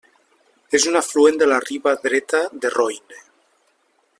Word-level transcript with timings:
És 0.77 0.87
un 0.91 0.97
afluent 1.01 1.37
de 1.41 1.49
la 1.51 1.59
riba 1.65 1.93
dreta 2.07 2.41
de 2.65 2.73
Roine. 2.77 3.21